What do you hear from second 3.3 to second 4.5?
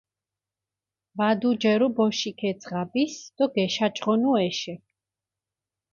დო გეშაჯღონუ